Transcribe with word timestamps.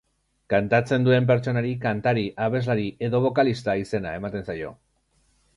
Kantatzen 0.53 1.03
duen 1.07 1.27
pertsonari 1.31 1.75
kantari, 1.83 2.25
abeslari 2.47 2.89
edo 3.09 3.23
bokalista 3.27 3.79
izena 3.83 4.19
ematen 4.23 4.51
zaio. 4.53 4.77